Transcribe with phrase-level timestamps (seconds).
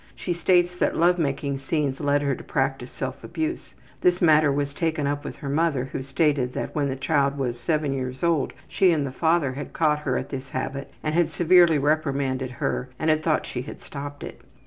[0.15, 3.75] She states that love making scenes lead her to practice self abuse.
[4.01, 7.59] This matter was taken up with her mother who stated that when this child was
[7.59, 11.29] 7 years old she and the father had caught her at this habit and had
[11.29, 14.41] severely reprimanded her and had thought she had stopped it.